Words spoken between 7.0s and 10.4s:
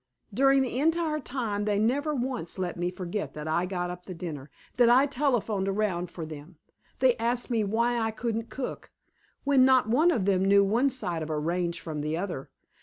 asked me why I couldn't cook when not one of